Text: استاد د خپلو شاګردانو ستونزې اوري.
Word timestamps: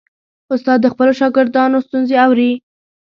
استاد 0.53 0.79
د 0.81 0.87
خپلو 0.93 1.11
شاګردانو 1.19 1.83
ستونزې 1.87 2.15
اوري. 2.25 2.51